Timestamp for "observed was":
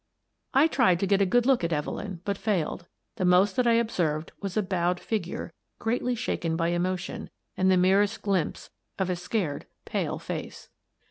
3.73-4.57